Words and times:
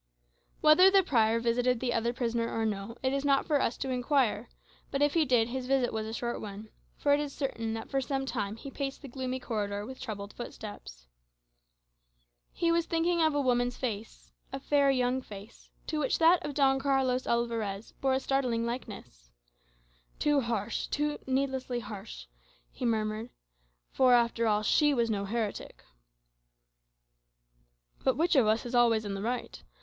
Whether 0.61 0.89
the 0.89 1.03
prior 1.03 1.39
visited 1.39 1.79
the 1.79 1.93
other 1.93 2.11
prisoner 2.11 2.49
or 2.51 2.65
no, 2.65 2.97
it 3.03 3.13
is 3.13 3.23
not 3.23 3.45
for 3.45 3.61
us 3.61 3.77
to 3.77 3.91
inquire; 3.91 4.49
but 4.89 5.03
if 5.03 5.13
he 5.13 5.25
did, 5.25 5.49
his 5.49 5.67
visit 5.67 5.93
was 5.93 6.07
a 6.07 6.13
short 6.15 6.41
one; 6.41 6.69
for 6.97 7.13
it 7.13 7.19
is 7.19 7.31
certain 7.35 7.75
that 7.75 7.87
for 7.87 8.01
some 8.01 8.25
time 8.25 8.55
he 8.55 8.71
paced 8.71 9.03
the 9.03 9.07
gloomy 9.07 9.39
corridor 9.39 9.85
with 9.85 9.99
troubled 10.01 10.33
footsteps. 10.33 11.05
He 12.51 12.71
was 12.71 12.87
thinking 12.87 13.21
of 13.21 13.35
a 13.35 13.41
woman's 13.41 13.77
face, 13.77 14.31
a 14.51 14.59
fair 14.59 14.89
young 14.89 15.21
face, 15.21 15.69
to 15.85 15.99
which 15.99 16.17
that 16.17 16.43
of 16.43 16.55
Don 16.55 16.79
Carlos 16.79 17.27
Alvarez 17.27 17.93
wore 18.01 18.15
a 18.15 18.19
startling 18.19 18.65
likeness. 18.65 19.29
"Too 20.17 20.41
harsh, 20.41 20.87
needlessly 21.27 21.79
harsh," 21.79 22.25
he 22.71 22.85
murmured; 22.85 23.29
"for, 23.91 24.15
after 24.15 24.47
all, 24.47 24.63
she 24.63 24.95
was 24.95 25.11
no 25.11 25.25
heretic. 25.25 25.83
But 28.03 28.17
which 28.17 28.35
of 28.35 28.47
us 28.47 28.65
is 28.65 28.73
always 28.73 29.05
in 29.05 29.13
the 29.13 29.21
right? 29.21 29.61